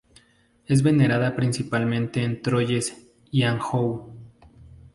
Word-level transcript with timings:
Es 0.65 0.81
venerada 0.81 1.35
principalmente 1.35 2.23
en 2.23 2.41
Troyes 2.41 3.05
y 3.29 3.43
Anjou. 3.43 4.15